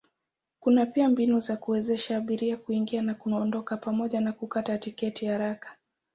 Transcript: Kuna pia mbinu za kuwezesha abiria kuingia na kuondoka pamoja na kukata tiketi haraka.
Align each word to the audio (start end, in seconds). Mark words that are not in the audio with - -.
Kuna 0.59 0.85
pia 0.85 1.09
mbinu 1.09 1.39
za 1.39 1.57
kuwezesha 1.57 2.17
abiria 2.17 2.57
kuingia 2.57 3.01
na 3.01 3.13
kuondoka 3.13 3.77
pamoja 3.77 4.21
na 4.21 4.33
kukata 4.33 4.77
tiketi 4.77 5.25
haraka. 5.25 5.77